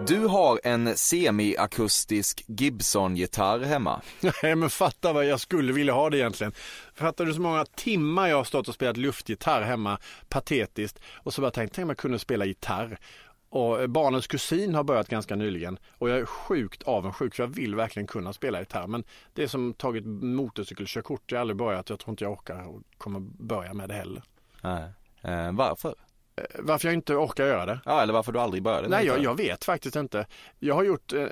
[0.06, 4.02] Du har en semiakustisk Gibson-gitarr hemma.
[4.42, 6.52] Nej men fatta vad jag skulle vilja ha det egentligen.
[6.94, 10.98] Fattar du så många timmar jag har stått och spelat luftgitarr hemma, patetiskt.
[11.14, 12.98] Och så bara tänkt, tänk om jag kunde spela gitarr.
[13.52, 17.74] Och barnens kusin har börjat ganska nyligen och jag är sjukt avundsjuk för jag vill
[17.74, 18.86] verkligen kunna spela gitarr.
[18.86, 22.68] Men det är som tagit motorcykelkörkort, jag har aldrig börjat, jag tror inte jag orkar
[22.68, 24.22] och kommer börja med det heller.
[24.62, 24.84] Nej.
[25.22, 25.94] Eh, varför?
[26.36, 27.80] Eh, Varför jag inte orkar göra det?
[27.84, 28.88] Ja, eller varför du aldrig började?
[28.88, 30.26] Nej, jag, jag vet faktiskt inte.
[30.58, 31.26] Jag har gjort eh,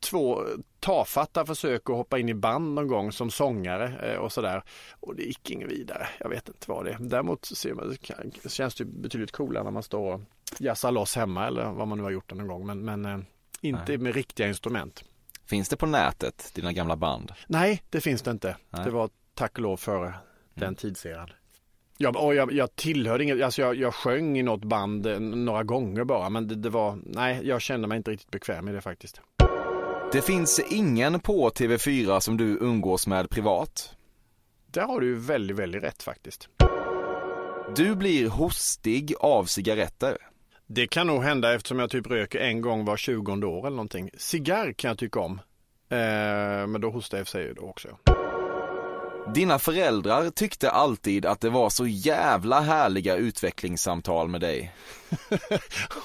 [0.00, 0.44] två
[0.80, 4.62] tafatta försök att hoppa in i band någon gång som sångare eh, och sådär.
[5.00, 6.08] Och det gick inget vidare.
[6.20, 6.96] Jag vet inte vad det är.
[7.00, 7.96] Däremot ser man,
[8.48, 10.20] känns det betydligt coolare när man står och
[10.58, 12.66] jassar loss hemma eller vad man nu har gjort någon gång.
[12.66, 13.18] Men, men eh,
[13.60, 13.98] inte Nej.
[13.98, 15.04] med riktiga instrument.
[15.46, 17.32] Finns det på nätet, dina gamla band?
[17.46, 18.56] Nej, det finns det inte.
[18.70, 18.84] Nej.
[18.84, 20.66] Det var tack och lov före Mm.
[20.66, 21.30] den tidseran.
[21.98, 25.62] Ja, och jag, jag tillhörde inget, alltså jag, jag sjöng i något band eh, några
[25.64, 28.80] gånger bara men det, det var, nej jag kände mig inte riktigt bekväm i det
[28.80, 29.20] faktiskt.
[30.12, 33.94] Det finns ingen på TV4 som du umgås med privat.
[34.66, 36.48] Där har du väldigt, väldigt rätt faktiskt.
[37.76, 40.16] Du blir hostig av cigaretter.
[40.70, 44.10] Det kan nog hända eftersom jag typ röker en gång var 20 år eller någonting.
[44.16, 45.40] Cigarr kan jag tycka om.
[45.88, 47.88] Eh, men då hostar jag sig då också.
[49.34, 54.74] Dina föräldrar tyckte alltid att det var så jävla härliga utvecklingssamtal med dig.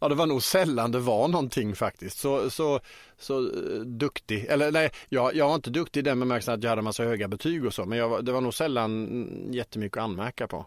[0.00, 2.18] ja, det var nog sällan det var någonting faktiskt.
[2.18, 2.80] Så, så,
[3.18, 6.70] så uh, duktig, eller nej, jag, jag var inte duktig i den bemärkelsen att jag
[6.70, 10.46] hade massa höga betyg och så, men jag, det var nog sällan jättemycket att anmärka
[10.46, 10.66] på.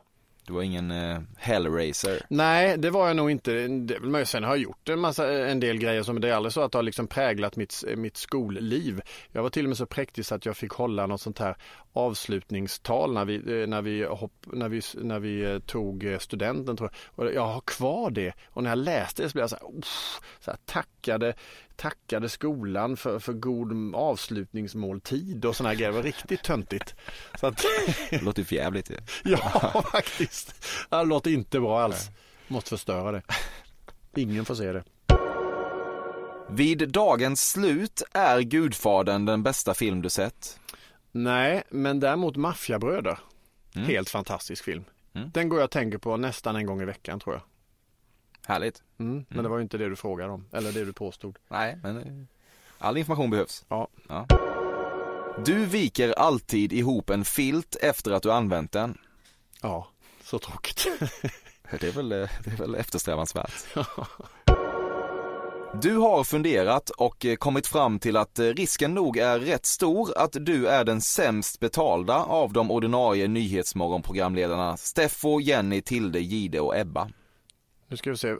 [0.49, 2.21] Du var ingen eh, hellraiser?
[2.29, 3.67] Nej, det var jag nog inte.
[3.67, 6.53] Det, sen har jag gjort en, massa, eh, en del grejer som det är aldrig
[6.53, 9.01] så att det har liksom präglat mitt, mitt skolliv.
[9.31, 11.55] Jag var till och med så präktig så att jag fick hålla något sånt här
[11.93, 16.77] avslutningstal när vi, eh, när vi, hopp, när vi, när vi eh, tog studenten.
[16.77, 17.25] Tror jag.
[17.25, 19.81] Och jag har kvar det och när jag läste det så blev jag så här,
[20.39, 21.33] så här tackade,
[21.79, 25.89] tackade skolan för, för god avslutningsmåltid och sådana grejer.
[25.89, 26.95] Det var riktigt töntigt.
[27.39, 27.65] Så att...
[28.09, 28.91] det låter för jävligt.
[29.23, 30.65] Ja, faktiskt.
[30.89, 32.09] Det låter inte bra alls.
[32.47, 33.21] Måste förstöra det.
[34.15, 34.83] Ingen får se det.
[36.49, 40.59] Vid dagens slut är Gudfadern den bästa film du sett?
[41.11, 43.19] Nej, men däremot Maffiabröder.
[43.75, 43.87] Mm.
[43.87, 44.83] Helt fantastisk film.
[45.13, 45.29] Mm.
[45.33, 47.43] Den går jag och tänker på nästan en gång i veckan tror jag.
[48.53, 48.83] Härligt.
[48.99, 49.43] Mm, men mm.
[49.43, 51.37] det var ju inte det du frågade om, eller det du påstod.
[51.47, 52.25] Nej, men eh,
[52.77, 53.65] all information behövs.
[53.69, 53.87] Ja.
[54.07, 54.25] ja.
[55.45, 58.97] Du viker alltid ihop en filt efter att du använt den.
[59.61, 59.87] Ja,
[60.23, 60.87] så tråkigt.
[61.79, 63.53] det, är väl, eh, det är väl eftersträvansvärt.
[65.81, 70.31] Du har funderat och eh, kommit fram till att risken nog är rätt stor att
[70.39, 77.09] du är den sämst betalda av de ordinarie nyhetsmorgonprogramledarna Steffo, Jenny, Tilde, Gide och Ebba.
[77.89, 78.35] Nu ska vi se,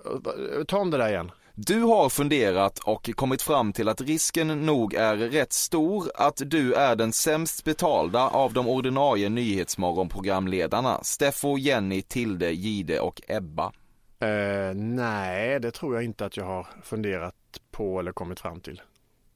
[0.68, 1.32] ta om det där igen.
[1.56, 6.74] Du har funderat och kommit fram till att risken nog är rätt stor att du
[6.74, 13.72] är den sämst betalda av de ordinarie nyhetsmorgonprogramledarna Steffo, Jenny, Tilde, Gide och Ebba.
[14.20, 17.36] Eh, nej, det tror jag inte att jag har funderat
[17.72, 18.82] på eller kommit fram till.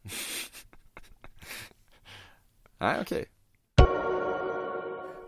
[2.77, 3.01] nej, okej.
[3.01, 3.25] Okay.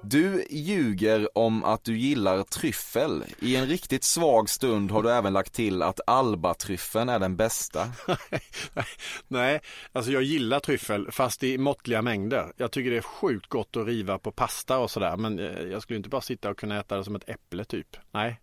[0.08, 3.24] Du ljuger om att du gillar tryffel.
[3.40, 7.88] I en riktigt svag stund har du även lagt till att albatryffeln är den bästa.
[9.28, 12.54] Nej, alltså jag gillar tryffel fast i måttliga mängder.
[12.58, 15.82] Jag tycker det är sjukt gott att riva på pasta och sådär men eh, jag
[15.82, 17.98] skulle inte bara sitta och kunna äta det som ett äpple typ.
[18.12, 18.42] Nej.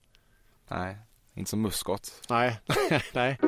[0.69, 0.97] Nej,
[1.35, 2.23] inte som muskot.
[2.29, 2.61] Nej,
[3.13, 3.39] nej.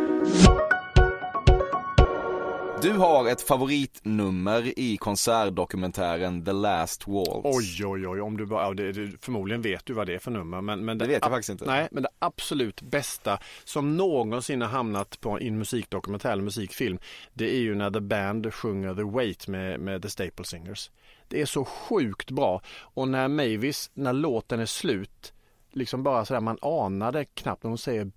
[2.85, 7.41] Du har ett favoritnummer i konsertdokumentären The Last Waltz.
[7.45, 8.21] Oj, oj, oj.
[8.21, 10.61] Om du bara, ja, det, förmodligen vet du vad det är för nummer.
[10.61, 11.65] Men, men det, det vet jag faktiskt inte.
[11.65, 16.99] Nej, men det absolut bästa som någonsin har hamnat på en musikdokumentär eller musikfilm.
[17.33, 20.91] Det är ju när The Band sjunger The Wait med, med The Staple Singers.
[21.29, 22.63] Det är så sjukt bra.
[22.77, 25.33] Och när Mavis, när låten är slut,
[25.73, 28.11] liksom bara sådär, man anade knappt när hon säger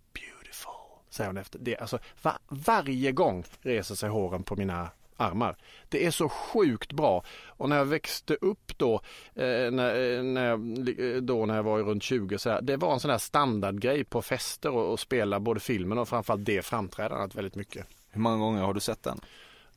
[1.09, 1.59] säger hon efter.
[1.59, 5.55] Det, alltså, var, varje gång reser sig håren på mina armar.
[5.89, 7.23] Det är så sjukt bra.
[7.47, 8.95] Och när jag växte upp då,
[9.35, 13.11] eh, när, när, då när jag var runt 20, så här, det var en sån
[13.11, 17.87] här standardgrej på fester och, och spela både filmen och framförallt det framträdandet väldigt mycket.
[18.09, 19.19] Hur många gånger har du sett den?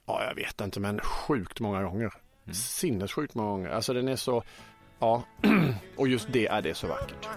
[0.07, 2.13] Ja, jag vet inte, men sjukt många gånger.
[2.45, 2.55] Mm.
[2.55, 3.71] Sinnessjukt många gånger.
[3.71, 4.43] Alltså den är så,
[4.99, 5.23] ja,
[5.97, 7.29] och just det är det så vackert.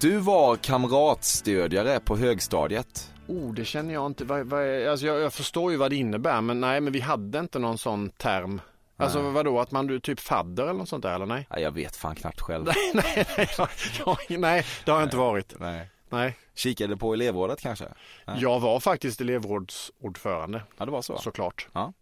[0.00, 3.12] Du var kamratstödjare på högstadiet.
[3.26, 4.24] Oh, det känner jag inte.
[4.24, 7.38] Vad, vad, alltså jag, jag förstår ju vad det innebär, men nej, men vi hade
[7.38, 8.60] inte någon sån term
[8.98, 9.32] Alltså nej.
[9.32, 11.46] vadå, att man du typ fadder eller något sånt där eller nej?
[11.50, 12.64] Ja, jag vet fan knappt själv.
[12.74, 15.54] nej, nej, nej, jag, nej, det har jag inte varit.
[15.58, 15.90] Nej.
[16.08, 16.36] Nej.
[16.54, 17.84] Kikade på elevrådet kanske?
[18.24, 18.36] Nej.
[18.40, 20.62] Jag var faktiskt elevrådsordförande.
[20.78, 21.18] Ja, det var så?
[21.18, 21.68] Såklart.
[21.72, 21.92] Ja.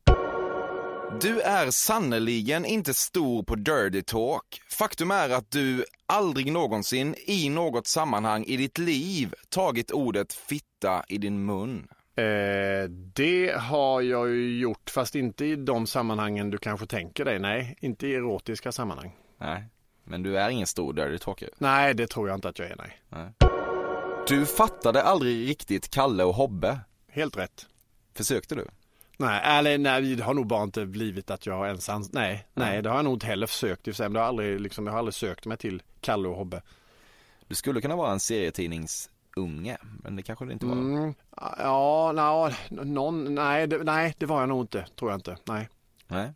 [1.20, 4.62] Du är sannoliken inte stor på dirty talk.
[4.70, 11.04] Faktum är att du aldrig någonsin i något sammanhang i ditt liv tagit ordet fitta
[11.08, 11.88] i din mun.
[12.16, 17.38] Eh, det har jag ju gjort, fast inte i de sammanhangen du kanske tänker dig.
[17.38, 19.16] Nej, inte i erotiska sammanhang.
[19.38, 19.64] Nej,
[20.04, 21.48] men du är ingen stor dirty talker?
[21.58, 23.00] Nej, det tror jag inte att jag är, nej.
[23.08, 23.32] nej.
[24.28, 26.80] Du fattade aldrig riktigt Kalle och Hobbe?
[27.08, 27.66] Helt rätt.
[28.14, 28.66] Försökte du?
[29.16, 32.82] Nej, eller nej, det har nog bara inte blivit att jag ens nej, nej, nej,
[32.82, 34.08] det har jag nog inte heller försökt i och för sig.
[34.08, 36.62] Men det har aldrig, liksom, jag har aldrig sökt mig till Kalle och Hobbe.
[37.48, 40.72] Du skulle kunna vara en serietidnings unge, men det kanske det inte var.
[40.72, 41.14] Mm,
[41.58, 45.36] ja, no, någon, nej, det, nej, det var jag nog inte, tror jag inte.
[45.44, 45.68] Nej.
[46.08, 46.32] nej.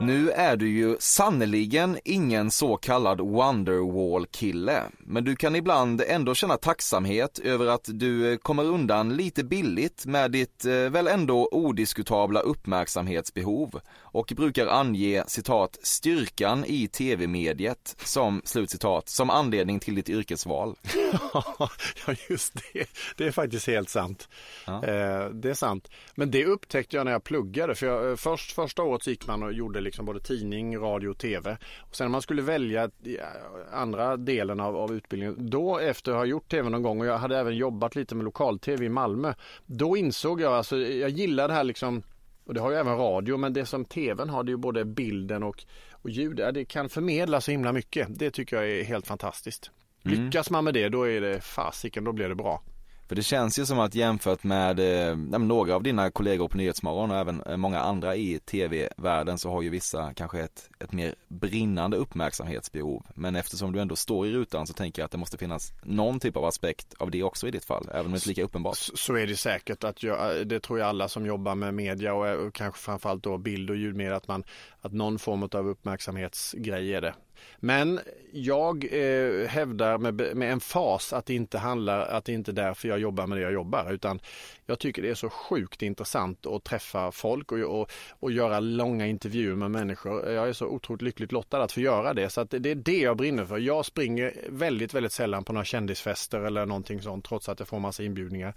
[0.00, 6.56] Nu är du ju sannoliken ingen så kallad Wonderwall-kille, men du kan ibland ändå känna
[6.56, 13.80] tacksamhet över att du kommer undan lite billigt med ditt eh, väl ändå odiskutabla uppmärksamhetsbehov
[13.96, 20.74] och brukar ange citat styrkan i tv-mediet som slutcitat som anledning till ditt yrkesval.
[21.34, 22.86] ja, just det.
[23.16, 24.28] Det är faktiskt helt sant.
[24.66, 24.84] Ja.
[24.84, 25.90] Eh, det är sant.
[26.14, 27.74] Men det upptäckte jag när jag pluggade.
[27.74, 31.18] För jag, eh, först, första året gick man och gjorde liksom både tidning, radio och
[31.18, 31.56] tv.
[31.80, 32.90] Och sen när man skulle välja
[33.72, 37.18] andra delen av, av utbildningen, då efter att ha gjort tv någon gång och jag
[37.18, 39.34] hade även jobbat lite med lokal-tv i Malmö.
[39.66, 42.02] Då insåg jag, alltså jag gillar det här liksom
[42.44, 44.84] och det har ju även radio, men det som tvn har det är ju både
[44.84, 46.36] bilden och, och ljud.
[46.36, 48.08] Det kan förmedla så himla mycket.
[48.18, 49.70] Det tycker jag är helt fantastiskt.
[50.04, 50.24] Mm.
[50.24, 52.62] Lyckas man med det, då är det fasiken, då blir det bra.
[53.08, 57.10] För det känns ju som att jämfört med eh, några av dina kollegor på Nyhetsmorgon
[57.10, 61.14] och även eh, många andra i tv-världen så har ju vissa kanske ett, ett mer
[61.28, 63.06] brinnande uppmärksamhetsbehov.
[63.14, 66.20] Men eftersom du ändå står i rutan så tänker jag att det måste finnas någon
[66.20, 68.42] typ av aspekt av det också i ditt fall, även om det inte är lika
[68.42, 68.76] uppenbart.
[68.76, 71.74] Så, så är det säkert, att jag, eh, det tror jag alla som jobbar med
[71.74, 74.44] media och, eh, och kanske framförallt då bild och ljudmedia, att, man,
[74.80, 77.14] att någon form av uppmärksamhetsgrej är det.
[77.56, 78.00] Men
[78.32, 82.52] jag eh, hävdar med, med en fas att det inte handlar, att det inte är
[82.52, 84.20] därför jag jobbar med det jag jobbar, utan
[84.66, 87.90] jag tycker det är så sjukt intressant att träffa folk och, och,
[88.20, 90.30] och göra långa intervjuer med människor.
[90.30, 92.98] Jag är så otroligt lyckligt lottad att få göra det, så att det är det
[92.98, 93.58] jag brinner för.
[93.58, 97.78] Jag springer väldigt, väldigt sällan på några kändisfester eller någonting sånt, trots att jag får
[97.78, 98.54] massa inbjudningar.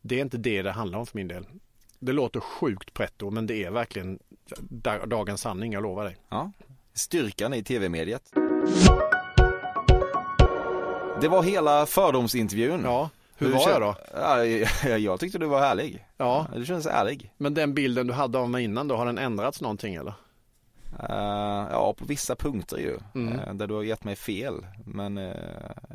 [0.00, 1.46] Det är inte det det handlar om för min del.
[1.98, 4.18] Det låter sjukt pretto, men det är verkligen
[5.06, 6.16] dagens sanning, jag lovar dig.
[6.28, 6.52] Ja,
[7.00, 8.22] styrkan i tv-mediet.
[11.20, 12.80] Det var hela fördomsintervjun.
[12.84, 13.94] Ja, hur, hur var jag då?
[14.14, 14.44] Ja,
[14.98, 16.06] jag tyckte du var härlig.
[16.16, 16.46] Ja.
[16.56, 17.32] Du kändes ärlig.
[17.36, 20.14] Men den bilden du hade av mig innan då, har den ändrats någonting eller?
[21.02, 22.98] Uh, ja, på vissa punkter ju.
[23.14, 23.38] Mm.
[23.38, 24.66] Uh, där du har gett mig fel.
[24.84, 25.34] Men uh,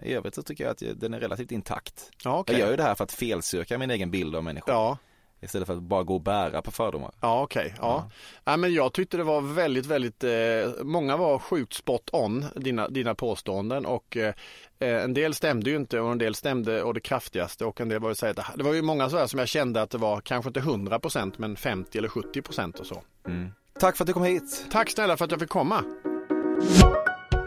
[0.04, 2.12] i övrigt så tycker jag att den är relativt intakt.
[2.24, 2.56] Ja, okay.
[2.56, 4.74] Jag gör ju det här för att felsöka min egen bild av människor.
[4.74, 4.98] Ja.
[5.42, 7.12] Istället för att bara gå och bära på fördomar.
[7.22, 7.78] Ja okej, okay.
[7.82, 8.10] ja.
[8.44, 8.58] ja.
[8.58, 13.16] men jag tyckte det var väldigt, väldigt, eh, många var sjukt spot on dina, dina
[13.16, 14.34] påståenden och eh,
[14.80, 18.00] en del stämde ju inte och en del stämde och det kraftigaste och en del
[18.00, 19.98] var ju säga att det var ju många så här som jag kände att det
[19.98, 23.04] var kanske inte 100% men 50 eller 70% och så.
[23.28, 23.50] Mm.
[23.80, 24.66] Tack för att du kom hit.
[24.72, 25.84] Tack snälla för att jag fick komma.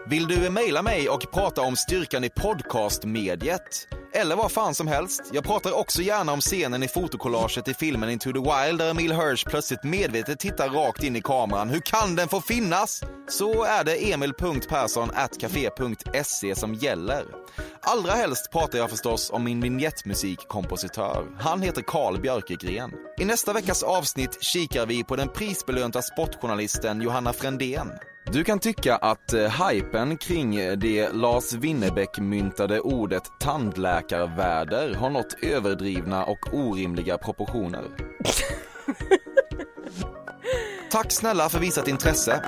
[0.07, 3.89] Vill du mejla mig och prata om styrkan i podcastmediet?
[4.13, 5.23] Eller vad fan som helst.
[5.33, 9.13] Jag pratar också gärna om scenen i fotokollaget i filmen Into the Wild där Emil
[9.13, 11.71] Hirsch plötsligt medvetet tittar rakt in i kameran.
[11.71, 13.03] Hur kan den få finnas?
[13.29, 17.25] Så är det emil.perssonatcafe.se som gäller.
[17.81, 21.27] Allra helst pratar jag förstås om min vignettmusikkompositör.
[21.39, 22.93] Han heter Carl Björkegren.
[23.19, 27.91] I nästa veckas avsnitt kikar vi på den prisbelönta sportjournalisten Johanna Frändén.
[28.33, 35.37] Du kan tycka att eh, hypen kring det Lars Winnerbäck myntade ordet tandläkarväder har nått
[35.43, 37.85] överdrivna och orimliga proportioner.
[40.91, 42.43] Tack snälla för visat intresse.